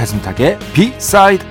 배순탁의 0.00 0.58
비사이드 0.72 1.44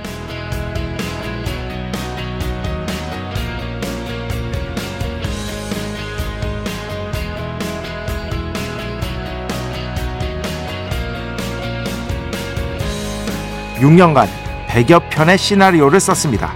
(6년간) 13.80 14.28
(100여) 14.68 15.10
편의 15.12 15.38
시나리오를 15.38 16.00
썼습니다. 16.00 16.54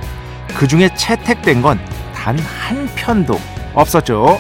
그 0.58 0.68
중에 0.68 0.90
채택된 0.96 1.62
건 1.62 1.80
단 2.24 2.38
한 2.40 2.88
편도 2.96 3.38
없었죠 3.74 4.40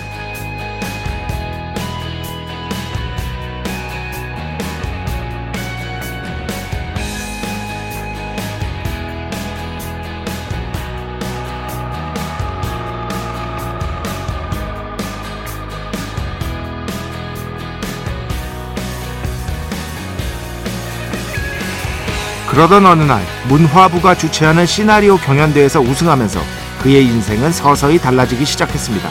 그러던 22.54 22.86
어느 22.86 23.02
날 23.02 23.26
문화부가 23.48 24.14
주최하는 24.14 24.68
시나리오 24.68 25.18
경연대회에서 25.18 25.80
우승하면서 25.82 26.40
그의 26.84 27.04
인생은 27.04 27.52
서서히 27.52 27.98
달라지기 27.98 28.46
시작했습니다. 28.46 29.10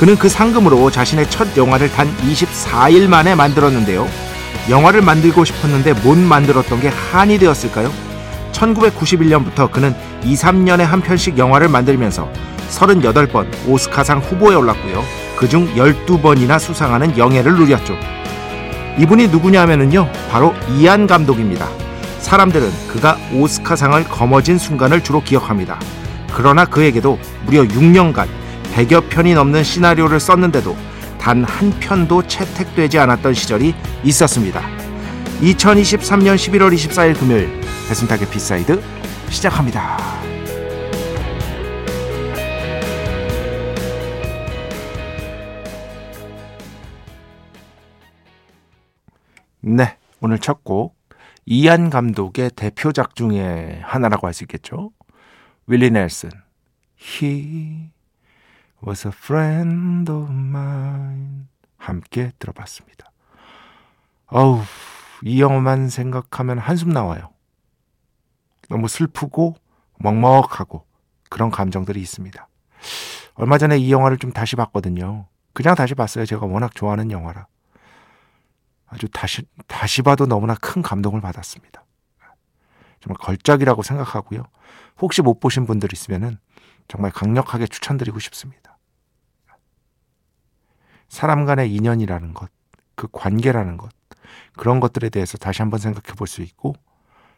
그는 0.00 0.16
그 0.16 0.30
상금으로 0.30 0.90
자신의 0.90 1.28
첫 1.28 1.54
영화를 1.54 1.92
단 1.92 2.08
24일 2.16 3.08
만에 3.08 3.34
만들었는데요. 3.34 4.08
영화를 4.70 5.02
만들고 5.02 5.44
싶었는데 5.44 5.92
못 6.02 6.16
만들었던 6.16 6.80
게 6.80 6.88
한이 6.88 7.38
되었을까요? 7.38 7.92
1991년부터 8.52 9.70
그는 9.70 9.94
2, 10.24 10.34
3년에 10.34 10.78
한 10.78 11.02
편씩 11.02 11.36
영화를 11.36 11.68
만들면서 11.68 12.26
38번 12.70 13.48
오스카상 13.68 14.20
후보에 14.20 14.54
올랐고요. 14.54 15.04
그중 15.36 15.74
12번이나 15.74 16.58
수상하는 16.58 17.18
영예를 17.18 17.54
누렸죠. 17.54 17.94
이분이 18.98 19.28
누구냐면요. 19.28 20.10
바로 20.30 20.54
이안 20.70 21.06
감독입니다. 21.06 21.81
사람들은 22.22 22.70
그가 22.88 23.18
오스카상을 23.34 24.04
거머쥔 24.04 24.58
순간을 24.58 25.02
주로 25.02 25.22
기억합니다. 25.22 25.78
그러나 26.34 26.64
그에게도 26.64 27.18
무려 27.44 27.62
6년간 27.64 28.26
100여 28.74 29.08
편이 29.10 29.34
넘는 29.34 29.62
시나리오를 29.64 30.18
썼는데도 30.18 30.76
단 31.18 31.44
한 31.44 31.70
편도 31.78 32.26
채택되지 32.26 32.98
않았던 32.98 33.34
시절이 33.34 33.74
있었습니다. 34.04 34.60
2023년 35.42 36.36
11월 36.36 36.74
24일 36.74 37.18
금요일 37.18 37.60
배순탁의 37.88 38.28
B 38.30 38.40
side 38.40 38.80
시작합니다. 39.28 39.98
네, 49.60 49.96
오늘 50.20 50.38
첫 50.38 50.62
곡 50.64 50.96
이안 51.46 51.90
감독의 51.90 52.50
대표작 52.50 53.14
중에 53.16 53.80
하나라고 53.84 54.26
할 54.26 54.34
수 54.34 54.44
있겠죠. 54.44 54.92
윌리 55.66 55.90
넬슨. 55.90 56.30
He 57.00 57.90
was 58.86 59.06
a 59.06 59.12
friend 59.14 60.10
of 60.10 60.30
mine. 60.30 61.46
함께 61.76 62.30
들어봤습니다. 62.38 63.10
어우, 64.26 64.60
이 65.24 65.40
영화만 65.42 65.88
생각하면 65.88 66.58
한숨 66.58 66.90
나와요. 66.90 67.30
너무 68.68 68.86
슬프고 68.88 69.56
먹먹하고 69.98 70.86
그런 71.28 71.50
감정들이 71.50 72.00
있습니다. 72.00 72.48
얼마 73.34 73.58
전에 73.58 73.78
이 73.78 73.90
영화를 73.90 74.18
좀 74.18 74.32
다시 74.32 74.56
봤거든요. 74.56 75.26
그냥 75.52 75.74
다시 75.74 75.94
봤어요. 75.94 76.24
제가 76.24 76.46
워낙 76.46 76.74
좋아하는 76.74 77.10
영화라. 77.10 77.46
아주 78.92 79.08
다시 79.08 79.42
다시 79.66 80.02
봐도 80.02 80.26
너무나 80.26 80.54
큰 80.54 80.82
감동을 80.82 81.22
받았습니다. 81.22 81.82
정말 83.00 83.16
걸작이라고 83.18 83.82
생각하고요. 83.82 84.44
혹시 85.00 85.22
못 85.22 85.40
보신 85.40 85.66
분들 85.66 85.88
있으면은 85.92 86.38
정말 86.88 87.10
강력하게 87.10 87.66
추천드리고 87.66 88.18
싶습니다. 88.20 88.78
사람 91.08 91.46
간의 91.46 91.74
인연이라는 91.74 92.34
것, 92.34 92.50
그 92.94 93.08
관계라는 93.10 93.78
것, 93.78 93.90
그런 94.56 94.78
것들에 94.78 95.08
대해서 95.08 95.38
다시 95.38 95.62
한번 95.62 95.80
생각해 95.80 96.14
볼 96.14 96.26
수 96.26 96.42
있고, 96.42 96.74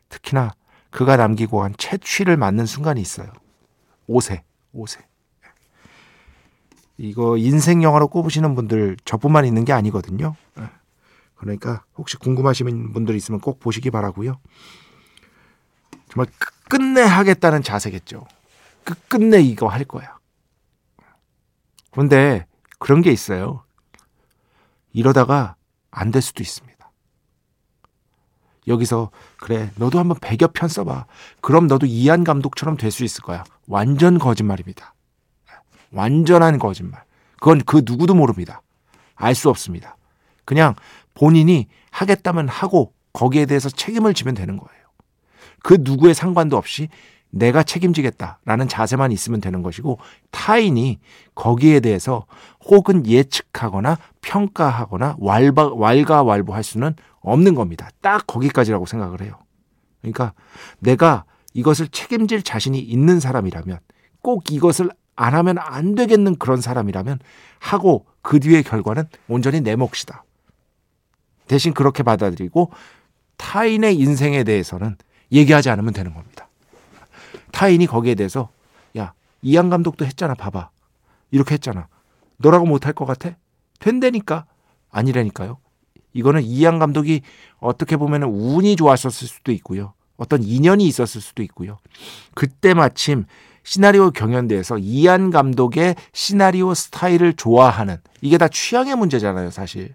특히나 0.09 0.55
그가 0.91 1.17
남기고 1.17 1.63
한 1.63 1.75
채취를 1.77 2.37
맞는 2.37 2.67
순간이 2.67 3.01
있어요. 3.01 3.33
5세, 4.09 4.43
5세. 4.75 5.03
이거 6.99 7.37
인생 7.37 7.83
영화로 7.83 8.09
꼽으시는 8.09 8.55
분들 8.55 8.97
저뿐만 9.05 9.45
있는 9.45 9.65
게 9.65 9.73
아니거든요. 9.73 10.37
그러니까 11.37 11.85
혹시 11.97 12.17
궁금하신 12.17 12.93
분들 12.93 13.15
있으면 13.17 13.41
꼭 13.41 13.61
보시기 13.61 13.91
바라고요. 13.91 14.41
정말 16.09 16.27
끝내 16.69 17.03
하겠다는 17.03 17.63
자세겠죠. 17.63 18.27
끝내 19.09 19.41
이거 19.41 19.69
할 19.69 19.85
거야. 19.85 20.19
그런데 21.91 22.47
그런 22.79 23.03
게 23.03 23.11
있어요. 23.13 23.65
이러다가 24.93 25.57
안 25.91 26.11
될 26.11 26.23
수도 26.23 26.43
있습니다. 26.43 26.75
여기서 28.67 29.11
그래 29.39 29.71
너도 29.77 29.99
한번 29.99 30.17
100여 30.19 30.53
편 30.55 30.69
써봐. 30.69 31.07
그럼 31.41 31.67
너도 31.67 31.87
이한 31.87 32.25
감독처럼 32.25 32.77
될 32.77 32.91
수 32.91 33.05
있을 33.05 33.23
거야. 33.23 33.45
완전 33.67 34.19
거짓말입니다. 34.19 34.95
완전한 35.91 36.59
거짓말. 36.59 37.05
그건 37.39 37.63
그 37.65 37.83
누구도 37.85 38.15
모릅니다. 38.15 38.63
알 39.17 39.35
수 39.35 39.49
없습니다. 39.51 39.97
그냥 40.45 40.75
본인이 41.15 41.69
하겠다면 41.91 42.49
하고 42.49 42.93
거기에 43.13 43.47
대해서 43.47 43.69
책임을 43.69 44.15
지면 44.15 44.35
되는 44.35 44.57
거예요. 44.57 44.85
그 45.63 45.79
누구의 45.81 46.15
상관도 46.15 46.57
없이 46.57 46.89
내가 47.31 47.63
책임지겠다라는 47.65 48.69
자세만 48.69 49.11
있으면 49.11 49.41
되는 49.41 49.63
것이고 49.63 49.99
타인이 50.31 51.01
거기에 51.35 51.81
대해서 51.81 52.27
혹은 52.65 53.07
예측하거나 53.07 53.99
평가하거나 54.21 55.17
왈바, 55.19 55.75
왈가왈부할 55.75 56.63
수는 56.63 56.95
없는 57.21 57.55
겁니다. 57.55 57.89
딱 58.01 58.27
거기까지라고 58.27 58.87
생각을 58.87 59.23
해요. 59.23 59.39
그러니까 60.01 60.33
내가 60.79 61.25
이것을 61.55 61.89
책임질 61.89 62.43
자신이 62.43 62.79
있는 62.79 63.19
사람이라면 63.19 63.79
꼭 64.23 64.51
이것을 64.53 64.91
안 65.17 65.35
하면 65.35 65.59
안 65.59 65.95
되겠는 65.95 66.37
그런 66.37 66.61
사람이라면 66.61 67.19
하고 67.59 68.07
그 68.23 68.41
뒤의 68.41 68.63
결과는 68.63 69.05
온전히 69.29 69.61
내 69.61 69.77
몫이다. 69.77 70.25
대신 71.47 71.75
그렇게 71.75 72.03
받아들이고 72.03 72.71
타인의 73.37 73.97
인생에 73.97 74.45
대해서는 74.45 74.97
얘기하지 75.33 75.71
않으면 75.71 75.93
되는 75.93 76.15
겁니다. 76.15 76.49
타인이 77.53 77.87
거기에 77.87 78.15
대해서 78.15 78.51
야 78.97 79.13
이양 79.43 79.69
감독도 79.71 80.05
했잖아 80.05 80.35
봐봐. 80.35 80.71
이렇게 81.31 81.55
했잖아. 81.55 81.89
너라고 82.37 82.67
못할 82.67 82.93
것 82.93 83.05
같아? 83.05 83.31
된다니까. 83.81 84.47
아니라니까요. 84.91 85.59
이거는 86.13 86.43
이양 86.43 86.79
감독이 86.79 87.23
어떻게 87.59 87.97
보면 87.97 88.23
운이 88.23 88.77
좋았었을 88.77 89.27
수도 89.27 89.51
있고요. 89.53 89.95
어떤 90.17 90.45
인연이 90.45 90.87
있었을 90.87 91.21
수도 91.21 91.43
있고요. 91.43 91.79
그때 92.35 92.73
마침 92.73 93.25
시나리오 93.65 94.11
경연대에서 94.11 94.79
이한 94.79 95.31
감독의 95.31 95.97
시나리오 96.13 96.75
스타일을 96.75 97.33
좋아하는 97.35 97.97
이게 98.21 98.39
다 98.39 98.47
취향의 98.47 98.95
문제잖아요 98.97 99.51
사실 99.51 99.95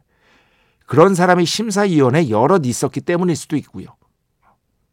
그런 0.90 1.14
사람이 1.14 1.46
심사위원회 1.46 2.30
여럿 2.32 2.66
있었기 2.66 3.02
때문일 3.02 3.36
수도 3.36 3.56
있고요. 3.58 3.86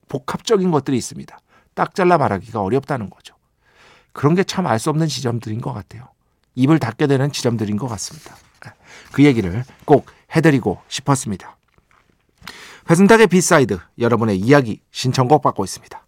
복합적인 0.08 0.70
것들이 0.70 0.98
있습니다. 0.98 1.38
딱 1.72 1.94
잘라 1.94 2.18
말하기가 2.18 2.60
어렵다는 2.60 3.08
거죠. 3.08 3.34
그런 4.12 4.34
게 4.34 4.44
참 4.44 4.66
알 4.66 4.78
수 4.78 4.90
없는 4.90 5.06
지점들인 5.08 5.62
것 5.62 5.72
같아요. 5.72 6.08
입을 6.54 6.78
닫게 6.80 7.06
되는 7.06 7.32
지점들인 7.32 7.78
것 7.78 7.88
같습니다. 7.88 8.36
그 9.12 9.24
얘기를 9.24 9.64
꼭 9.86 10.04
해드리고 10.36 10.82
싶었습니다. 10.88 11.56
배순탁의 12.84 13.28
B 13.28 13.38
side 13.38 13.78
여러분의 13.98 14.38
이야기 14.38 14.82
신청곡 14.90 15.40
받고 15.40 15.64
있습니다. 15.64 16.06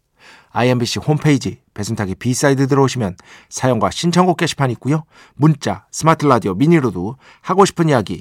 IMBC 0.51 0.99
홈페이지 0.99 1.63
배순탁의 1.73 2.17
B 2.17 2.27
side 2.27 2.67
들어오시면 2.67 3.17
사연과 3.49 3.91
신청곡 3.91 4.37
게시판 4.37 4.71
있고요. 4.73 5.05
문자, 5.35 5.87
스마트 5.91 6.27
라디오, 6.27 6.55
미니로도 6.55 7.17
하고 7.41 7.65
싶은 7.65 7.89
이야기, 7.89 8.21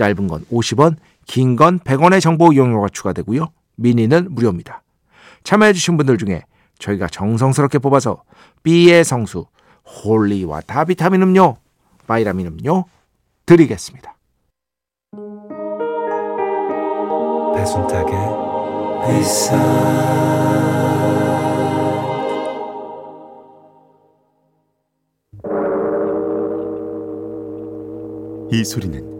짧은 0.00 0.28
건 0.28 0.46
50원, 0.50 0.96
긴 1.26 1.56
건 1.56 1.78
100원의 1.80 2.22
정보 2.22 2.54
이용료가 2.54 2.88
추가되고요. 2.88 3.48
미니는 3.76 4.28
무료입니다. 4.30 4.82
참여해주신 5.44 5.98
분들 5.98 6.16
중에 6.16 6.42
저희가 6.78 7.06
정성스럽게 7.08 7.78
뽑아서 7.80 8.22
B의 8.62 9.04
성수, 9.04 9.44
홀리와 9.84 10.62
다비타민 10.62 11.20
음료, 11.22 11.58
바이라민 12.06 12.46
음료 12.46 12.86
드리겠습니다. 13.44 14.16
배순탁의 17.54 18.14
회사 19.06 19.56
이 28.52 28.64
소리는 28.64 29.19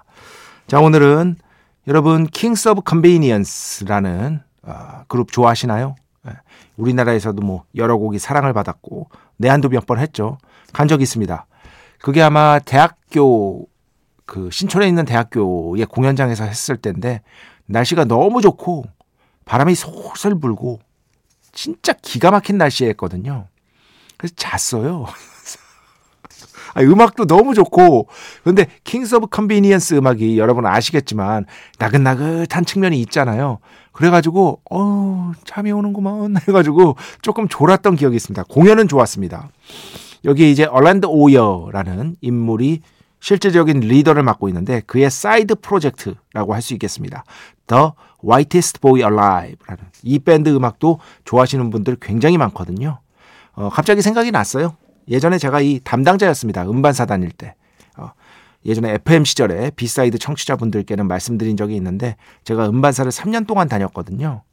자 0.67 0.79
오늘은 0.79 1.37
여러분 1.87 2.27
Kings 2.27 2.69
of 2.69 2.81
Convenience라는 2.83 4.41
어, 4.63 5.03
그룹 5.07 5.31
좋아하시나요? 5.31 5.95
네. 6.23 6.31
우리나라에서도 6.77 7.41
뭐 7.41 7.63
여러 7.75 7.97
곡이 7.97 8.19
사랑을 8.19 8.53
받았고 8.53 9.09
내한도 9.37 9.69
몇 9.69 9.85
번 9.85 9.99
했죠. 9.99 10.37
간적 10.73 11.01
있습니다. 11.01 11.45
그게 11.99 12.21
아마 12.21 12.59
대학교 12.59 13.67
그 14.25 14.49
신촌에 14.51 14.87
있는 14.87 15.03
대학교의 15.05 15.85
공연장에서 15.87 16.45
했을 16.45 16.77
때인데 16.77 17.21
날씨가 17.65 18.05
너무 18.05 18.41
좋고 18.41 18.85
바람이 19.45 19.75
솔솔 19.75 20.39
불고 20.39 20.79
진짜 21.51 21.93
기가 21.93 22.31
막힌 22.31 22.57
날씨였거든요. 22.57 23.47
그래서 24.17 24.33
잤어요. 24.37 25.05
아, 26.73 26.81
음악도 26.81 27.25
너무 27.25 27.53
좋고 27.53 28.07
근데 28.43 28.67
Kings 28.83 29.15
of 29.15 29.27
Convenience 29.27 29.95
음악이 29.95 30.37
여러분 30.37 30.65
아시겠지만 30.65 31.45
나긋나긋한 31.79 32.65
측면이 32.65 32.99
있잖아요. 33.01 33.59
그래가지고 33.91 34.61
어 34.71 35.31
잠이 35.45 35.71
오는구만 35.71 36.35
해가지고 36.47 36.95
조금 37.21 37.47
졸았던 37.47 37.95
기억이 37.95 38.15
있습니다. 38.15 38.43
공연은 38.49 38.87
좋았습니다. 38.87 39.49
여기 40.25 40.51
이제 40.51 40.65
Erlend 40.65 41.07
Øye라는 41.07 42.15
인물이 42.21 42.81
실제적인 43.19 43.81
리더를 43.81 44.23
맡고 44.23 44.47
있는데 44.49 44.81
그의 44.87 45.09
side 45.11 45.55
project라고 45.55 46.53
할 46.53 46.61
수 46.61 46.73
있겠습니다. 46.73 47.23
The 47.67 47.89
Whitest 48.23 48.79
Boy 48.81 49.01
Alive라는 49.01 49.83
이 50.03 50.19
밴드 50.19 50.49
음악도 50.49 50.99
좋아하시는 51.25 51.69
분들 51.69 51.97
굉장히 52.01 52.37
많거든요. 52.37 52.99
어, 53.53 53.69
갑자기 53.69 54.01
생각이 54.01 54.31
났어요. 54.31 54.75
예전에 55.11 55.37
제가 55.37 55.61
이 55.61 55.79
담당자였습니다. 55.83 56.63
음반사 56.63 57.05
다닐 57.05 57.31
때. 57.31 57.53
어, 57.97 58.11
예전에 58.65 58.93
FM 58.93 59.25
시절에 59.25 59.71
B 59.71 59.80
side 59.80 60.17
청취자분들께는 60.17 61.07
말씀드린 61.07 61.57
적이 61.57 61.75
있는데 61.75 62.15
제가 62.45 62.69
음반사를 62.69 63.11
3년 63.11 63.45
동안 63.45 63.67
다녔거든요. 63.67 64.43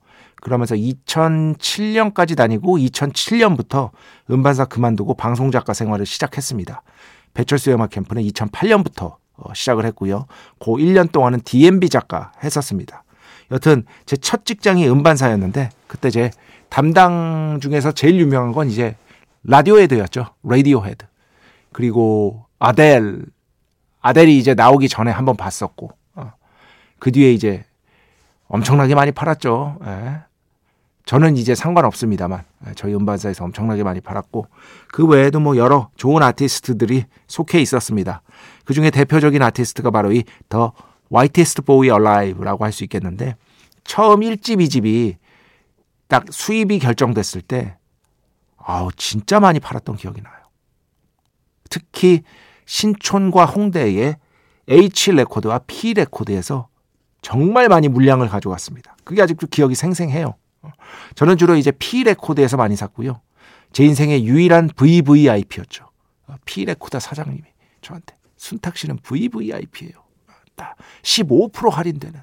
그러면서 0.40 0.74
2007년까지 0.74 2.36
다니고 2.36 2.78
2007년부터 2.78 3.90
음반사 4.30 4.66
그만두고 4.66 5.14
방송작가 5.14 5.72
생활을 5.72 6.06
시작했습니다. 6.06 6.82
배철수의 7.34 7.74
음악 7.76 7.90
캠프는 7.90 8.22
2008년부터 8.24 9.16
어, 9.36 9.54
시작을 9.54 9.84
했고요. 9.86 10.26
그 10.58 10.72
1년 10.72 11.12
동안은 11.12 11.40
DMB 11.44 11.88
작가 11.88 12.32
했었습니다. 12.42 13.04
여튼 13.52 13.84
제 14.06 14.16
첫 14.16 14.44
직장이 14.44 14.88
음반사였는데 14.88 15.70
그때 15.86 16.10
제 16.10 16.30
담당 16.68 17.58
중에서 17.62 17.92
제일 17.92 18.20
유명한 18.20 18.52
건 18.52 18.68
이제 18.68 18.96
Radiohead였죠. 19.44 20.26
Radiohead. 20.42 21.06
그리고 21.72 22.44
아델. 22.58 23.22
아델이 24.00 24.38
이제 24.38 24.54
나오기 24.54 24.88
전에 24.88 25.10
한번 25.10 25.36
봤었고, 25.36 25.90
어. 26.14 26.32
그 26.98 27.10
뒤에 27.10 27.32
이제 27.32 27.64
엄청나게 28.46 28.94
많이 28.94 29.12
팔았죠. 29.12 29.78
예. 29.84 30.20
저는 31.04 31.36
이제 31.36 31.54
상관없습니다만 31.54 32.44
예, 32.66 32.72
저희 32.74 32.94
음반사에서 32.94 33.42
엄청나게 33.44 33.82
많이 33.82 34.00
팔았고 34.00 34.46
그 34.88 35.06
외에도 35.06 35.40
뭐 35.40 35.56
여러 35.56 35.88
좋은 35.96 36.22
아티스트들이 36.22 37.04
속해 37.26 37.60
있었습니다. 37.60 38.20
그 38.66 38.74
중에 38.74 38.90
대표적인 38.90 39.42
아티스트가 39.42 39.90
바로 39.90 40.12
이 40.12 40.27
The 40.27 40.72
Whitest 41.10 41.62
Boy 41.62 41.88
Alive라고 41.88 42.64
할 42.64 42.72
수 42.72 42.84
있겠는데 42.84 43.36
처음 43.84 44.20
1집, 44.20 44.58
2집이 44.58 45.16
딱 46.08 46.26
수입이 46.30 46.78
결정됐을 46.78 47.40
때 47.40 47.76
아우 48.68 48.90
진짜 48.92 49.40
많이 49.40 49.60
팔았던 49.60 49.96
기억이 49.96 50.20
나요. 50.20 50.34
특히 51.70 52.22
신촌과 52.66 53.46
홍대의 53.46 54.16
H 54.68 55.12
레코드와 55.12 55.60
P 55.66 55.94
레코드에서 55.94 56.68
정말 57.22 57.70
많이 57.70 57.88
물량을 57.88 58.28
가져갔습니다. 58.28 58.94
그게 59.04 59.22
아직도 59.22 59.46
기억이 59.46 59.74
생생해요. 59.74 60.34
저는 61.14 61.38
주로 61.38 61.56
이제 61.56 61.70
P 61.70 62.04
레코드에서 62.04 62.58
많이 62.58 62.76
샀고요. 62.76 63.22
제 63.72 63.84
인생의 63.84 64.26
유일한 64.26 64.68
VVIP였죠. 64.68 65.88
P 66.44 66.66
레코드 66.66 67.00
사장님이 67.00 67.44
저한테 67.80 68.14
순탁 68.36 68.76
씨는 68.76 68.98
VVIP예요. 68.98 69.94
딱 70.56 70.76
15% 71.02 71.70
할인되는. 71.70 72.20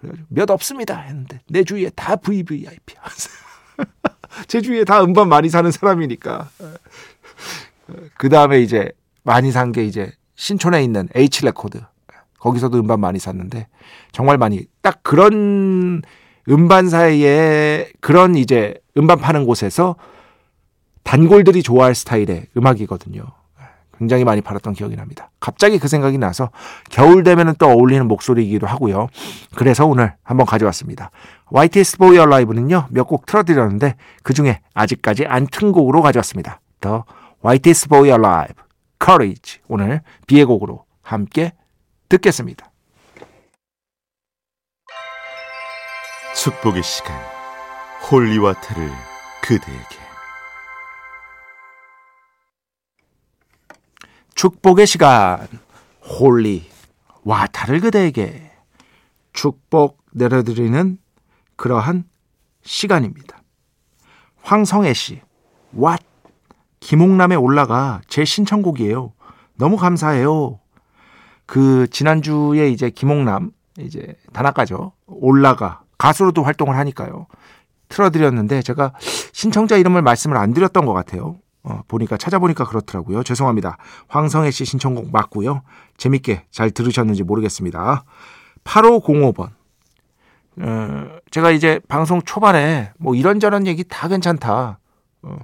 그래가지고 0.00 0.26
몇 0.28 0.50
없습니다 0.50 1.00
했는데 1.00 1.40
내 1.48 1.64
주위에 1.64 1.88
다 1.96 2.14
VVIP야. 2.16 3.00
제 4.46 4.60
주위에 4.60 4.84
다 4.84 5.02
음반 5.02 5.28
많이 5.28 5.48
사는 5.48 5.70
사람이니까. 5.70 6.48
그 8.16 8.28
다음에 8.28 8.60
이제 8.60 8.90
많이 9.22 9.50
산 9.52 9.72
게 9.72 9.84
이제 9.84 10.12
신촌에 10.36 10.82
있는 10.82 11.08
H 11.14 11.44
레코드. 11.44 11.80
거기서도 12.38 12.78
음반 12.78 13.00
많이 13.00 13.18
샀는데 13.18 13.68
정말 14.12 14.36
많이 14.36 14.66
딱 14.82 15.00
그런 15.02 16.02
음반사에 16.48 17.90
그런 18.00 18.34
이제 18.36 18.74
음반 18.98 19.18
파는 19.18 19.46
곳에서 19.46 19.96
단골들이 21.04 21.62
좋아할 21.62 21.94
스타일의 21.94 22.46
음악이거든요. 22.56 23.24
굉장히 23.98 24.24
많이 24.24 24.40
팔았던 24.40 24.74
기억이 24.74 24.96
납니다. 24.96 25.30
갑자기 25.40 25.78
그 25.78 25.88
생각이 25.88 26.18
나서 26.18 26.50
겨울 26.90 27.22
되면은 27.22 27.54
또 27.58 27.68
어울리는 27.68 28.06
목소리이기도 28.08 28.66
하고요. 28.66 29.08
그래서 29.54 29.86
오늘 29.86 30.14
한번 30.22 30.46
가져왔습니다. 30.46 31.10
YTS 31.50 31.98
보이 31.98 32.18
얼라이브는요, 32.18 32.88
몇 32.90 33.06
곡 33.06 33.26
틀어드렸는데 33.26 33.94
그 34.22 34.34
중에 34.34 34.60
아직까지 34.74 35.26
안 35.26 35.46
튼 35.46 35.72
곡으로 35.72 36.02
가져왔습니다. 36.02 36.60
더 36.80 37.04
YTS 37.42 37.88
보이 37.88 38.10
얼라이브, 38.10 38.54
Courage. 39.02 39.60
오늘 39.68 40.00
비의 40.26 40.44
곡으로 40.46 40.84
함께 41.02 41.52
듣겠습니다. 42.08 42.70
축복의 46.34 46.82
시간, 46.82 47.16
홀리와타를 48.10 48.90
그대에게. 49.42 50.03
축복의 54.44 54.86
시간 54.86 55.48
홀리 56.02 56.68
와타를 57.22 57.80
그대에게 57.80 58.50
축복 59.32 60.04
내려드리는 60.12 60.98
그러한 61.56 62.04
시간입니다. 62.62 63.40
황성애 64.42 64.92
씨, 64.92 65.22
왓 65.74 65.98
김홍남의 66.80 67.38
올라가 67.38 68.02
제 68.06 68.26
신청곡이에요. 68.26 69.14
너무 69.54 69.78
감사해요. 69.78 70.60
그 71.46 71.86
지난주에 71.90 72.68
이제 72.68 72.90
김홍남 72.90 73.50
이제 73.78 74.14
단아까죠. 74.34 74.92
올라가 75.06 75.80
가수로도 75.96 76.42
활동을 76.42 76.76
하니까요. 76.76 77.28
틀어드렸는데 77.88 78.60
제가 78.60 78.92
신청자 79.32 79.78
이름을 79.78 80.02
말씀을 80.02 80.36
안 80.36 80.52
드렸던 80.52 80.84
것 80.84 80.92
같아요. 80.92 81.38
어, 81.64 81.80
보니까 81.88 82.16
찾아보니까 82.16 82.66
그렇더라고요. 82.66 83.22
죄송합니다. 83.22 83.78
황성애 84.08 84.50
씨 84.50 84.64
신청곡 84.64 85.10
맞고요. 85.10 85.62
재밌게 85.96 86.44
잘 86.50 86.70
들으셨는지 86.70 87.22
모르겠습니다. 87.22 88.04
8505번. 88.64 89.50
어, 90.60 91.18
제가 91.30 91.50
이제 91.50 91.80
방송 91.88 92.22
초반에 92.22 92.92
뭐 92.98 93.14
이런저런 93.14 93.66
얘기 93.66 93.82
다 93.82 94.08
괜찮다. 94.08 94.78
어, 95.22 95.38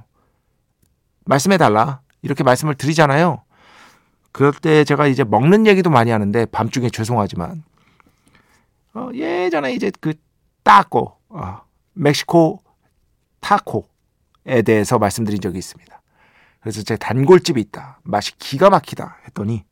말씀해달라. 1.25 2.01
이렇게 2.23 2.45
말씀을 2.45 2.75
드리잖아요. 2.75 3.43
그럴 4.33 4.53
때 4.53 4.85
제가 4.85 5.07
이제 5.07 5.25
먹는 5.25 5.67
얘기도 5.67 5.89
많이 5.91 6.11
하는데 6.11 6.45
밤중에 6.47 6.91
죄송하지만 6.91 7.65
어, 8.95 9.09
예전에 9.15 9.73
이제 9.73 9.91
그 10.01 10.13
따꼬 10.63 11.17
어, 11.31 11.63
멕시코 11.95 12.61
타코에 13.41 14.63
대해서 14.65 14.99
말씀드린 14.99 15.41
적이 15.41 15.59
있습니다. 15.59 16.00
그래서 16.61 16.83
제 16.83 16.97
단골집이 16.97 17.61
있다. 17.61 18.01
맛이 18.03 18.37
기가 18.39 18.71
막히다 18.71 19.19
했더니 19.27 19.65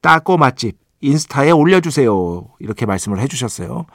따꼬 0.00 0.36
맛집 0.36 0.78
인스타에 1.00 1.50
올려주세요. 1.50 2.48
이렇게 2.58 2.86
말씀을 2.86 3.20
해주셨어요. 3.20 3.86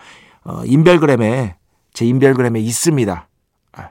어, 0.46 0.66
인별그램에 0.66 1.56
제 1.94 2.06
인별그램에 2.06 2.60
있습니다. 2.60 3.28
아, 3.74 3.90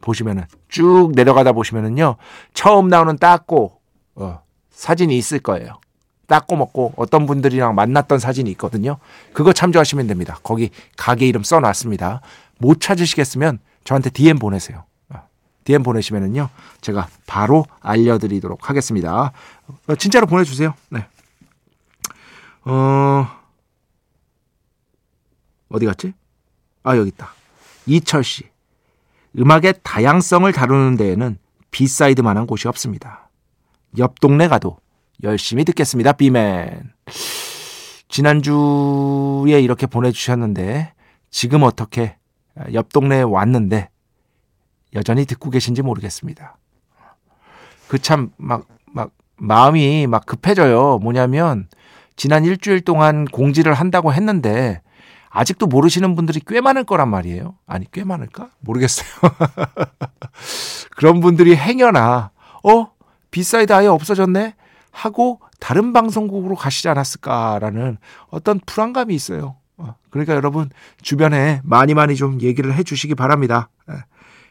보시면은 0.00 0.44
쭉 0.68 1.12
내려가다 1.14 1.52
보시면은요 1.52 2.16
처음 2.54 2.88
나오는 2.88 3.16
따꼬 3.18 3.80
어, 4.14 4.40
사진이 4.70 5.16
있을 5.18 5.40
거예요. 5.40 5.78
따꼬 6.26 6.56
먹고 6.56 6.94
어떤 6.96 7.26
분들이랑 7.26 7.74
만났던 7.74 8.18
사진이 8.18 8.50
있거든요. 8.52 8.98
그거 9.32 9.52
참조하시면 9.52 10.06
됩니다. 10.06 10.38
거기 10.42 10.70
가게 10.96 11.26
이름 11.26 11.42
써놨습니다. 11.42 12.22
못 12.58 12.80
찾으시겠으면 12.80 13.58
저한테 13.84 14.10
DM 14.10 14.38
보내세요. 14.38 14.84
DM 15.64 15.80
어, 15.80 15.84
보내시면은요 15.84 16.48
제가 16.80 17.08
바로 17.26 17.64
알려드리도록 17.80 18.68
하겠습니다. 18.68 19.32
어, 19.86 19.94
진짜로 19.96 20.26
보내주세요. 20.26 20.74
네. 20.90 21.06
어 22.64 23.26
어디 25.68 25.86
갔지? 25.86 26.12
아 26.82 26.96
여기 26.96 27.08
있다. 27.08 27.32
이철 27.86 28.24
씨. 28.24 28.48
음악의 29.38 29.74
다양성을 29.82 30.50
다루는 30.52 30.96
데에는 30.96 31.38
비사이드만한 31.70 32.46
곳이 32.46 32.68
없습니다. 32.68 33.28
옆 33.98 34.20
동네 34.20 34.48
가도 34.48 34.78
열심히 35.22 35.64
듣겠습니다. 35.64 36.12
비맨. 36.12 36.92
지난주에 38.08 39.60
이렇게 39.60 39.86
보내주셨는데 39.86 40.92
지금 41.30 41.64
어떻게 41.64 42.16
옆 42.72 42.92
동네에 42.92 43.22
왔는데 43.22 43.88
여전히 44.94 45.24
듣고 45.26 45.50
계신지 45.50 45.82
모르겠습니다. 45.82 46.56
그 47.88 47.98
참 47.98 48.30
막 48.38 48.66
막 48.94 49.10
마음이 49.36 50.06
막 50.06 50.24
급해져요. 50.24 50.98
뭐냐면 51.02 51.68
지난 52.16 52.44
일주일 52.44 52.80
동안 52.80 53.24
공지를 53.24 53.74
한다고 53.74 54.12
했는데 54.14 54.80
아직도 55.30 55.66
모르시는 55.66 56.14
분들이 56.14 56.40
꽤 56.46 56.60
많을 56.60 56.84
거란 56.84 57.08
말이에요. 57.10 57.56
아니 57.66 57.86
꽤 57.90 58.04
많을까? 58.04 58.50
모르겠어요. 58.60 59.08
그런 60.96 61.20
분들이 61.20 61.56
행여나 61.56 62.30
어 62.62 62.88
B 63.32 63.40
side 63.40 63.72
아예 63.72 63.88
없어졌네 63.88 64.54
하고 64.92 65.40
다른 65.58 65.92
방송국으로 65.92 66.54
가시지 66.54 66.88
않았을까라는 66.88 67.98
어떤 68.28 68.60
불안감이 68.64 69.12
있어요. 69.12 69.56
어, 69.76 69.96
그러니까 70.10 70.34
여러분 70.34 70.70
주변에 71.02 71.60
많이 71.64 71.94
많이 71.94 72.14
좀 72.14 72.40
얘기를 72.40 72.72
해주시기 72.74 73.16
바랍니다. 73.16 73.70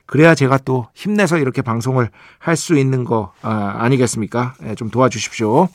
예. 0.03 0.05
그래야 0.05 0.35
제가 0.35 0.57
또 0.59 0.87
힘내서 0.93 1.37
이렇게 1.37 1.61
방송을 1.61 2.09
할 2.39 2.55
수 2.55 2.77
있는 2.77 3.03
거 3.03 3.33
아, 3.41 3.87
니겠습니까 3.89 4.53
예, 4.63 4.75
좀 4.75 4.89
도와주십시오. 4.89 5.69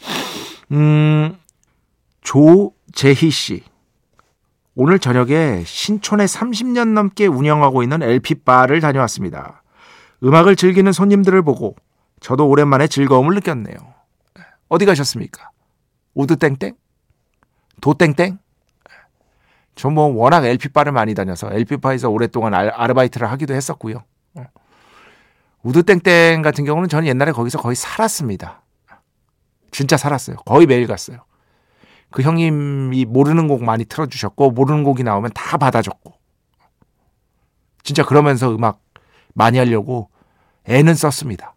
음, 0.73 1.37
조재희 2.23 3.31
씨. 3.31 3.65
오늘 4.75 4.99
저녁에 5.01 5.65
신촌에 5.67 6.25
30년 6.27 6.93
넘게 6.93 7.27
운영하고 7.27 7.83
있는 7.83 8.03
LP바를 8.03 8.81
다녀왔습니다. 8.81 9.63
음악을 10.23 10.55
즐기는 10.57 10.91
손님들을 10.93 11.43
보고 11.43 11.75
저도 12.21 12.49
오랜만에 12.49 12.87
즐거움을 12.87 13.35
느꼈네요. 13.37 13.77
어디 14.69 14.85
가셨습니까? 14.87 15.51
우드땡땡? 16.15 16.75
도땡땡? 17.81 18.39
저 19.75 19.91
뭐 19.91 20.07
워낙 20.09 20.45
LP바를 20.45 20.91
많이 20.93 21.15
다녀서 21.15 21.49
LP바에서 21.53 22.09
오랫동안 22.11 22.53
아르바이트를 22.55 23.31
하기도 23.31 23.55
했었고요. 23.55 24.03
우드땡땡 25.63 26.43
같은 26.43 26.65
경우는 26.65 26.89
저는 26.89 27.07
옛날에 27.09 27.33
거기서 27.33 27.59
거의 27.59 27.77
살았습니다. 27.77 28.63
진짜 29.71 29.97
살았어요. 29.97 30.37
거의 30.47 30.67
매일 30.67 30.87
갔어요. 30.87 31.25
그 32.11 32.23
형님이 32.23 33.05
모르는 33.05 33.49
곡 33.49 33.63
많이 33.65 33.85
틀어주셨고 33.85 34.53
모르는 34.53 34.83
곡이 34.83 35.03
나오면 35.03 35.33
다 35.35 35.59
받아줬고 35.59 36.15
진짜 37.83 38.05
그러면서 38.05 38.55
음악 38.55 38.81
많이 39.35 39.59
하려고 39.59 40.11
애는 40.65 40.95
썼습니다. 40.95 41.55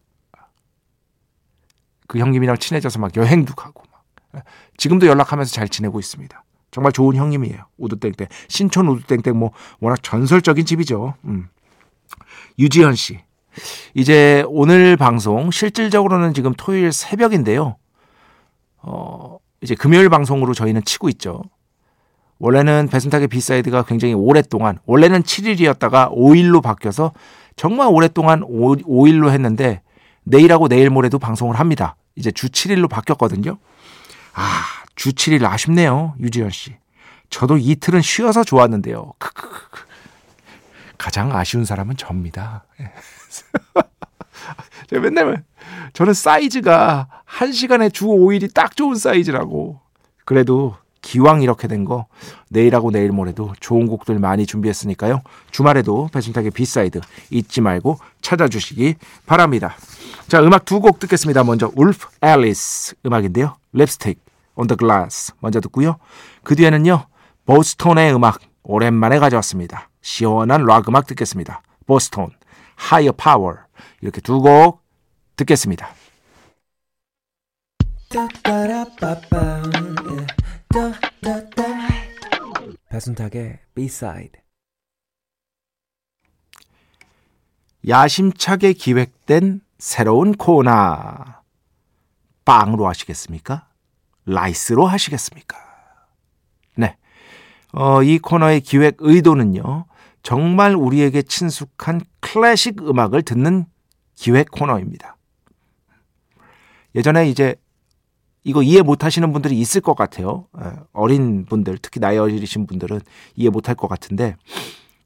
그 2.08 2.20
형님이랑 2.20 2.58
친해져서 2.58 3.00
막 3.00 3.15
여행도 3.15 3.55
가고 3.55 3.84
막 3.91 4.43
지금도 4.77 5.08
연락하면서 5.08 5.51
잘 5.51 5.70
지내고 5.70 6.00
있습니다. 6.00 6.43
정말 6.72 6.91
좋은 6.91 7.15
형님이에요. 7.15 7.65
우드땡땡 7.77 8.27
신촌 8.50 8.88
우드땡땡 8.88 9.38
뭐 9.38 9.51
워낙 9.79 10.01
전설적인 10.03 10.65
집이죠. 10.65 11.15
음. 11.25 11.50
유지현 12.60 12.96
씨 12.96 13.22
이제 13.93 14.43
오늘 14.48 14.98
방송 14.98 15.51
실질적으로는 15.51 16.34
지금 16.34 16.53
토요일 16.55 16.91
새벽인데요. 16.91 17.77
어, 18.77 19.38
이제 19.62 19.75
금요일 19.75 20.10
방송으로 20.10 20.53
저희는 20.53 20.84
치고 20.84 21.10
있죠. 21.10 21.43
원래는 22.39 22.88
배순탁의 22.89 23.27
B 23.27 23.36
side가 23.36 23.84
굉장히 23.84 24.15
오랫동안 24.15 24.79
원래는 24.86 25.22
7일이었다가 25.22 26.12
5일로 26.12 26.63
바뀌어서 26.63 27.13
정말 27.55 27.88
오랫동안 27.88 28.41
5, 28.43 28.77
5일로 28.77 29.29
했는데 29.29 29.81
내일하고 30.24 30.67
내일 30.67 30.89
모레도 30.89 31.20
방송을 31.20 31.60
합니다. 31.60 31.96
이제 32.15 32.31
주 32.31 32.50
7일로 32.50 32.89
바뀌었거든요. 32.89 33.58
아, 34.34 34.63
주 34.96 35.12
7일 35.12 35.46
아쉽네요. 35.46 36.15
유지현 36.20 36.50
씨. 36.50 36.75
저도 37.29 37.58
이틀은 37.58 38.01
쉬어서 38.01 38.43
좋았는데요. 38.43 39.13
크크크. 39.20 39.86
가장 40.98 41.36
아쉬운 41.36 41.65
사람은 41.65 41.98
접니다. 41.98 42.65
제가 44.89 45.01
맨날 45.01 45.43
저는 45.93 46.13
사이즈가 46.13 47.07
한 47.25 47.51
시간에 47.51 47.89
주 47.89 48.05
5일이 48.07 48.53
딱 48.53 48.75
좋은 48.75 48.95
사이즈라고. 48.95 49.79
그래도 50.25 50.75
기왕 51.01 51.41
이렇게 51.41 51.67
된 51.67 51.85
거 51.85 52.05
내일하고 52.50 52.91
내일 52.91 53.11
모레도 53.11 53.53
좋은 53.59 53.88
곡들 53.88 54.19
많이 54.19 54.45
준비했으니까요. 54.45 55.21
주말에도 55.50 56.09
배순탁의 56.13 56.51
B 56.51 56.62
side 56.62 57.01
잊지 57.31 57.61
말고 57.61 57.97
찾아주시기 58.21 58.95
바랍니다. 59.25 59.75
자, 60.27 60.41
음악 60.43 60.65
두 60.65 60.79
곡 60.79 61.00
듣겠습니다. 61.00 61.43
먼저 61.43 61.71
Wolf 61.75 62.08
Alice 62.22 62.96
음악인데요. 63.05 63.55
Lipstick 63.74 64.20
the 64.67 64.77
glass 64.77 65.33
먼저 65.39 65.59
듣고요. 65.59 65.97
그 66.43 66.55
뒤에는요. 66.55 67.05
보스톤의 67.45 68.13
음악 68.13 68.39
오랜만에 68.63 69.17
가져왔습니다. 69.17 69.89
시원한 70.01 70.65
락 70.65 70.88
음악 70.88 71.07
듣겠습니다. 71.07 71.63
보스톤, 71.88 72.29
higher 72.81 73.15
power 73.15 73.65
이렇게 74.01 74.21
두 74.21 74.41
곡 74.41 74.81
듣겠습니다. 75.35 75.88
배순탁의 82.89 83.59
B-side 83.73 84.41
야심차게 87.88 88.73
기획된 88.73 89.61
새로운 89.79 90.33
코너 90.33 90.97
빵으로 92.45 92.88
하시겠습니까? 92.88 93.67
라이스로 94.25 94.85
하시겠습니까? 94.85 95.57
네. 96.75 96.97
어, 97.73 98.03
이 98.03 98.19
코너의 98.19 98.61
기획 98.61 98.97
의도는요. 99.00 99.85
정말 100.24 100.75
우리에게 100.75 101.22
친숙한 101.24 102.01
클래식 102.20 102.82
음악을 102.82 103.24
듣는 103.24 103.66
기획 104.16 104.51
코너입니다. 104.51 105.18
예전에 106.96 107.28
이제 107.30 107.56
이거 108.44 108.63
이해 108.63 108.82
못 108.82 109.04
하시는 109.04 109.32
분들이 109.32 109.60
있을 109.60 109.82
것 109.82 109.96
같아요. 109.96 110.48
예, 110.63 110.72
어린 110.94 111.46
분들, 111.46 111.78
특히 111.78 112.00
나이 112.00 112.18
어리신 112.18 112.66
분들은 112.68 113.00
이해 113.36 113.50
못 113.50 113.70
할 113.70 113.75
것 113.75 113.88
같은데 113.88 114.36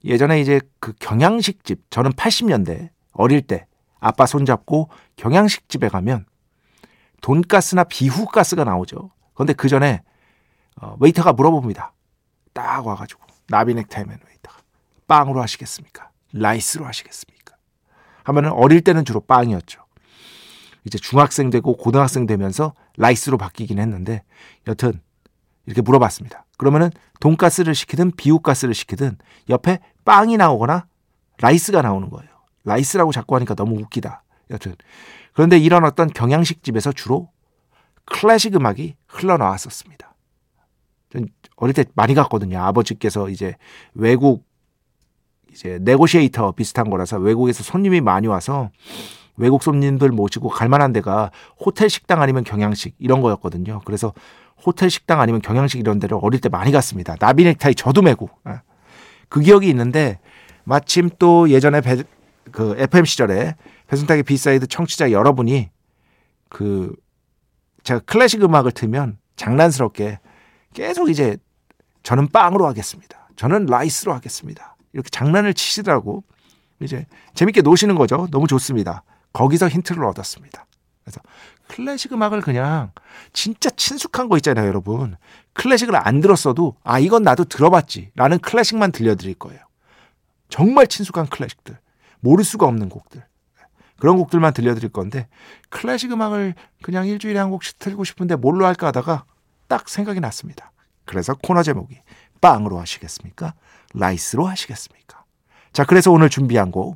예전에 0.04 0.40
이제 0.40 0.62
그 0.80 0.94
경양식집, 1.00 1.90
저는 1.90 2.12
80년대 2.14 2.90
어릴 3.12 3.42
때 3.42 3.66
아빠 4.00 4.26
손잡고 4.26 4.90
경양식집에 5.18 5.90
가면 5.90 6.26
돈가스나 7.22 7.84
비후가스가 7.86 8.64
나오죠. 8.64 9.12
그런데 9.34 9.54
그 9.54 9.68
전에 9.68 10.02
어, 10.82 10.96
웨이터가 11.00 11.34
물어봅니다. 11.34 11.94
딱 12.54 12.86
와가지고 12.86 13.22
나비넥타이 13.50 14.06
맨 14.06 14.20
웨이터가 14.28 14.35
빵으로 15.08 15.42
하시겠습니까? 15.42 16.10
라이스로 16.34 16.86
하시겠습니까? 16.86 17.56
하면은 18.24 18.52
어릴 18.52 18.82
때는 18.82 19.06
주로 19.06 19.20
빵이었죠. 19.22 19.84
이제 20.86 20.98
중학생 20.98 21.50
되고 21.50 21.76
고등학생 21.76 22.26
되면서 22.26 22.74
라이스로 22.98 23.38
바뀌긴 23.38 23.80
했는데 23.80 24.24
여튼 24.68 25.02
이렇게 25.66 25.82
물어봤습니다. 25.82 26.46
그러면은 26.58 26.92
돈가스를 27.20 27.74
시키든 27.74 28.12
비후가스를 28.12 28.74
시키든 28.74 29.18
옆에 29.50 29.80
빵이 30.06 30.38
나오거나 30.38 30.86
라이스가 31.40 31.82
나오는 31.82 32.10
거예요. 32.10 32.30
라이스라고 32.64 33.12
자꾸 33.12 33.36
하니까 33.36 33.56
너무 33.56 33.80
웃기다. 33.82 34.24
여튼 34.52 34.76
그런데 35.34 35.58
이런 35.58 35.84
어떤 35.86 36.08
경양식 36.08 36.64
집에서 36.64 36.92
주로 36.92 37.30
클래식 38.06 38.56
음악이 38.56 38.96
흘러나왔었습니다. 39.08 40.16
전 41.12 41.28
어릴 41.56 41.74
때 41.74 41.86
많이 41.96 42.14
갔거든요. 42.14 42.60
아버지께서 42.60 43.30
이제 43.30 43.56
외국 43.94 44.46
이제 45.56 45.80
negotiator 45.82 46.52
비슷한 46.52 46.90
거라서 46.90 47.18
외국에서 47.18 47.64
손님이 47.64 48.02
많이 48.02 48.28
와서 48.28 48.70
외국 49.38 49.64
손님들 49.64 50.10
모시고 50.10 50.50
갈 50.50 50.68
만한 50.68 50.92
데가 50.92 51.32
호텔 51.58 51.90
식당 51.90 52.22
아니면 52.22 52.44
경양식 52.44 52.96
이런 53.00 53.22
거였거든요. 53.22 53.82
그래서 53.86 54.14
호텔 54.66 54.90
식당 54.90 55.22
아니면 55.22 55.42
경양식 55.42 55.80
이런 55.80 56.00
데를 56.00 56.18
어릴 56.22 56.42
때 56.42 56.50
많이 56.50 56.72
갔습니다. 56.72 57.16
나비 57.16 57.46
넥타이 57.46 57.74
저도 57.76 58.02
메고. 58.02 58.30
예. 58.48 58.62
그 59.30 59.40
기억이 59.40 59.70
있는데 59.70 60.20
마침 60.66 61.10
또 61.20 61.50
예전에 61.50 61.82
배, 61.82 62.04
그 62.52 62.76
FM 62.78 63.06
시절에 63.06 63.56
배순탁의 63.88 64.24
B 64.24 64.33
side 64.33 64.68
청취자 64.68 65.12
여러분이 65.12 65.70
그 66.50 66.94
제가 67.84 68.02
클래식 68.02 68.44
음악을 68.44 68.72
틀면 68.72 69.18
장난스럽게 69.36 70.20
계속 70.74 71.10
이제 71.10 71.38
저는 72.04 72.30
빵으로 72.30 72.66
하겠습니다. 72.68 73.30
저는 73.36 73.66
라이스로 73.66 74.14
하겠습니다. 74.14 74.75
이렇게 74.96 75.10
장난을 75.10 75.54
치시더라고. 75.54 76.24
이제 76.82 77.06
재밌게 77.36 77.62
노시는 77.62 77.96
거죠. 77.96 78.28
너무 78.32 78.48
좋습니다. 78.48 79.04
거기서 79.34 79.68
힌트를 79.68 80.04
얻었습니다. 80.06 80.66
그래서 81.04 81.22
클래식 81.68 82.14
음악을 82.14 82.42
그냥 82.42 82.92
진짜 83.34 83.70
친숙한 83.70 84.30
거 84.30 84.38
있잖아요, 84.38 84.68
여러분. 84.68 85.18
클래식을 85.54 85.96
안 85.96 86.22
들었어도 86.22 86.78
아 86.84 87.00
이건 87.00 87.24
나도 87.24 87.44
들어봤지 87.44 88.12
라는 88.16 88.40
클래식만 88.40 88.92
들려드릴 88.92 89.36
거예요. 89.36 89.60
정말 90.48 90.88
친숙한 90.88 91.28
클래식들, 91.28 91.78
모를 92.22 92.44
수가 92.46 92.66
없는 92.66 92.90
곡들. 92.90 93.24
그런 93.98 94.18
곡들만 94.18 94.54
들려드릴 94.54 94.90
건데 94.90 95.28
클래식 95.70 96.12
음악을 96.12 96.56
그냥 96.82 97.08
일주일에 97.08 97.40
한 97.40 97.50
곡씩 97.50 97.80
틀고 97.80 98.04
싶은데 98.04 98.36
뭘로 98.36 98.66
할까 98.66 98.88
하다가 98.88 99.26
딱 99.68 99.90
생각이 99.90 100.20
났습니다. 100.20 100.72
그래서 101.06 101.36
코너 101.36 101.64
제목이 101.64 102.00
빵으로 102.46 102.80
하시겠습니까? 102.80 103.56
라이스로 103.96 104.46
하시겠습니까? 104.46 105.24
자, 105.74 105.84
그래서 105.84 106.12
오늘 106.12 106.30
준비한 106.30 106.70
곡 106.70 106.96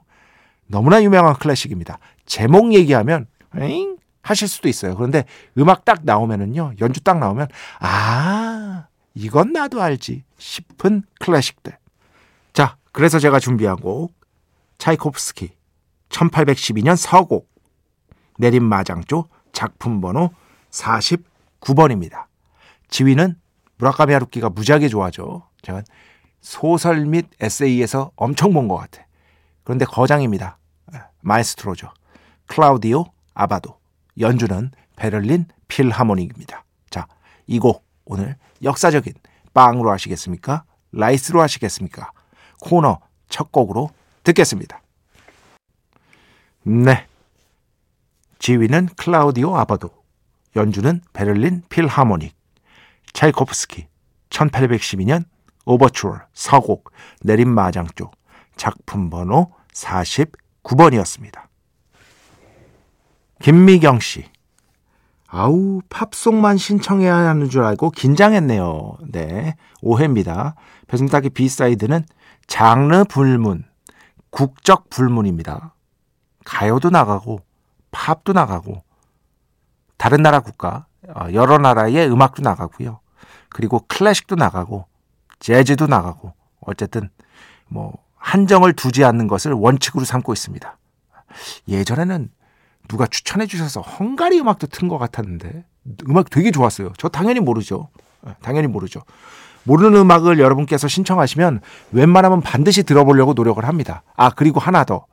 너무나 0.67 1.01
유명한 1.01 1.33
클래식입니다. 1.33 1.97
제목 2.27 2.71
얘기하면 2.73 3.25
에잉? 3.57 3.97
하실 4.21 4.47
수도 4.47 4.69
있어요. 4.69 4.95
그런데 4.95 5.25
음악 5.57 5.85
딱 5.85 6.01
나오면은요, 6.03 6.73
연주 6.81 7.01
딱 7.01 7.17
나오면 7.17 7.47
아 7.79 8.85
이건 9.15 9.53
나도 9.53 9.81
알지 9.81 10.23
싶은 10.37 11.01
클래식들. 11.19 11.75
자, 12.53 12.77
그래서 12.91 13.17
제가 13.17 13.39
준비한 13.39 13.77
곡 13.77 14.13
차이코프스키 14.77 15.49
1812년 16.09 16.95
서곡 16.95 17.49
내림마장조 18.37 19.29
작품 19.51 19.99
번호 19.99 20.29
49번입니다. 20.69 22.25
지휘는 22.89 23.38
무라카미 23.79 24.13
하루키가 24.13 24.49
무지하게 24.49 24.89
좋아하죠. 24.89 25.43
제가 25.61 25.81
소설 26.41 27.05
및 27.05 27.27
에세이에서 27.39 28.11
엄청 28.15 28.53
본 28.53 28.67
것 28.67 28.75
같아. 28.77 29.05
그런데 29.63 29.85
거장입니다. 29.85 30.57
마에스트로죠. 31.21 31.91
클라우디오 32.47 33.05
아바도. 33.33 33.77
연주는 34.19 34.71
베를린 34.95 35.45
필하모닉입니다. 35.67 36.63
자, 36.89 37.07
이 37.47 37.59
곡 37.59 37.85
오늘 38.05 38.35
역사적인 38.63 39.13
빵으로 39.53 39.91
하시겠습니까? 39.91 40.63
라이스로 40.91 41.41
하시겠습니까? 41.41 42.11
코너 42.61 42.99
첫 43.29 43.51
곡으로 43.51 43.91
듣겠습니다. 44.23 44.81
네. 46.63 47.05
지휘는 48.39 48.87
클라우디오 48.97 49.55
아바도. 49.57 49.89
연주는 50.55 51.01
베를린 51.13 51.63
필하모닉. 51.69 52.35
차이코프스키 53.13 53.87
1812년 54.29 55.23
오버추어 55.65 56.19
서곡 56.33 56.91
내림마장조 57.21 58.15
작품 58.55 59.09
번호 59.09 59.53
49번이었습니다. 59.73 61.47
김미경 63.41 63.99
씨. 63.99 64.25
아우, 65.27 65.81
팝송만 65.89 66.57
신청해야 66.57 67.15
하는 67.15 67.49
줄 67.49 67.63
알고 67.63 67.91
긴장했네요. 67.91 68.97
네. 69.11 69.55
오해입니다. 69.81 70.55
배순탁의 70.87 71.29
B 71.29 71.37
side는 71.37 72.03
장르 72.47 73.03
불문, 73.03 73.63
국적 74.31 74.89
불문입니다. 74.89 75.75
가요도 76.45 76.89
나가고, 76.89 77.41
팝도 77.91 78.33
나가고, 78.33 78.83
다른 79.97 80.23
나라 80.23 80.39
국가, 80.39 80.87
어, 80.87 80.88
여러 81.33 81.57
나라의 81.57 82.11
음악도 82.11 82.41
나가고요. 82.41 82.99
그리고 83.49 83.83
클래식도 83.87 84.35
나가고, 84.35 84.85
재즈도 85.39 85.87
나가고, 85.87 86.33
어쨌든, 86.61 87.09
뭐, 87.67 87.93
한정을 88.15 88.73
두지 88.73 89.03
않는 89.05 89.27
것을 89.27 89.53
원칙으로 89.53 90.05
삼고 90.05 90.33
있습니다. 90.33 90.77
예전에는 91.67 92.29
누가 92.87 93.05
추천해 93.07 93.45
주셔서 93.45 93.81
헝가리 93.81 94.39
음악도 94.39 94.67
튼 94.67 94.89
것 94.89 94.97
같았는데 94.97 95.63
음악 96.09 96.29
되게 96.29 96.51
좋았어요. 96.51 96.91
저 96.97 97.07
당연히 97.07 97.39
모르죠. 97.39 97.89
예, 98.27 98.35
당연히 98.41 98.67
모르죠. 98.67 99.01
모르는 99.63 99.99
음악을 99.99 100.39
여러분께서 100.39 100.87
신청하시면 100.87 101.61
웬만하면 101.91 102.41
반드시 102.41 102.83
들어보려고 102.83 103.33
노력을 103.33 103.63
합니다. 103.63 104.03
아 104.15 104.31
그리고 104.31 104.59
하나 104.59 104.83
더. 104.83 105.05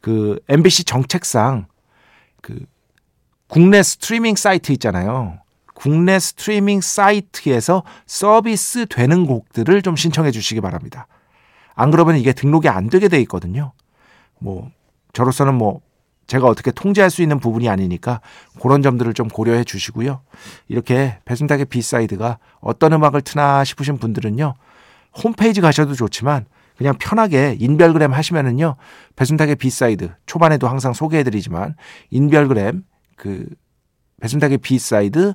그 0.00 0.38
MBC 0.48 0.84
정책상 0.84 1.66
그 2.42 2.58
국내 3.48 3.82
스트리밍 3.82 4.36
사이트 4.36 4.72
있잖아요. 4.72 5.38
국내 5.74 6.18
스트리밍 6.18 6.80
사이트에서 6.80 7.82
서비스 8.06 8.86
되는 8.86 9.26
곡들을 9.26 9.82
좀 9.82 9.96
신청해 9.96 10.30
주시기 10.30 10.60
바랍니다. 10.60 11.06
안 11.74 11.90
그러면 11.90 12.16
이게 12.16 12.32
등록이 12.32 12.68
안 12.68 12.88
되게 12.88 13.08
돼 13.08 13.20
있거든요. 13.22 13.72
뭐 14.38 14.70
저로서는 15.12 15.54
뭐 15.54 15.80
제가 16.26 16.46
어떻게 16.46 16.70
통제할 16.70 17.10
수 17.10 17.22
있는 17.22 17.38
부분이 17.38 17.68
아니니까 17.68 18.20
그런 18.62 18.82
점들을 18.82 19.12
좀 19.14 19.28
고려해 19.28 19.64
주시고요. 19.64 20.20
이렇게 20.68 21.18
배순탁의 21.24 21.66
B 21.66 21.76
side가 21.76 22.38
어떤 22.60 22.92
음악을 22.94 23.20
트나 23.22 23.64
싶으신 23.64 23.98
분들은요. 23.98 24.54
홈페이지 25.22 25.60
가셔도 25.60 25.94
좋지만 25.94 26.46
그냥 26.76 26.96
편하게 26.98 27.56
인별그램 27.58 28.12
하시면은요. 28.12 28.76
배순탁의 29.16 29.56
B 29.56 29.67
side 29.67 30.12
초반에도 30.26 30.68
항상 30.68 30.92
소개해 30.92 31.22
드리지만 31.22 31.76
인별그램 32.10 32.84
그 33.16 33.46
배순탁의 34.20 34.58
B 34.58 34.73
side 34.73 35.34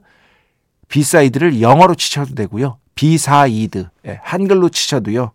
B 0.88 0.96
side를 0.96 1.62
영어로 1.62 1.96
치셔도 1.96 2.36
되고요. 2.36 2.78
비사이드 2.96 3.88
예, 4.08 4.20
한글로 4.24 4.70
치셔도요 4.70 5.32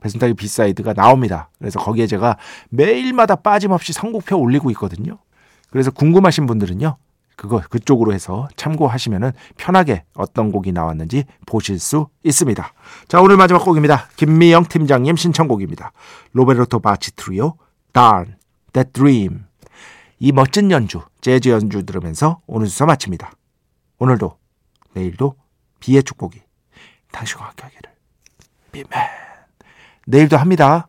배순탁의 0.00 0.34
B 0.34 0.43
side가 0.43 0.94
나옵니다. 0.94 1.48
그래서 1.58 1.78
거기에 1.78 2.06
제가 2.08 2.36
매일마다 2.70 3.36
빠짐없이 3.36 3.92
선곡표 3.92 4.36
올리고 4.36 4.70
있거든요. 4.72 5.18
그래서 5.70 5.90
궁금하신 5.90 6.46
분들은요 6.46 6.96
그거 7.36 7.60
그쪽으로 7.68 8.12
해서 8.12 8.48
참고하시면은 8.56 9.32
편하게 9.56 10.04
어떤 10.14 10.50
곡이 10.50 10.72
나왔는지 10.72 11.24
보실 11.46 11.78
수 11.78 12.08
있습니다. 12.24 12.72
자 13.06 13.20
오늘 13.20 13.36
마지막 13.36 13.64
곡입니다. 13.64 14.08
김미영 14.16 14.64
팀장님 14.64 15.16
신청곡입니다. 15.16 15.92
로베르토 16.32 16.80
바치 16.80 17.14
트리오 17.14 17.54
Darn 17.92 18.36
That 18.72 18.92
Dream 18.92 19.44
이 20.18 20.32
멋진 20.32 20.70
연주 20.70 21.00
재즈 21.24 21.48
연주 21.48 21.86
들으면서 21.86 22.42
오늘 22.46 22.66
수사 22.66 22.84
마칩니다. 22.84 23.32
오늘도 23.98 24.36
내일도 24.92 25.36
비의 25.80 26.02
축복이 26.02 26.38
당신과 27.12 27.46
함께 27.46 27.62
하기를. 27.62 27.90
비맨. 28.70 28.90
내일도 30.06 30.36
합니다. 30.36 30.86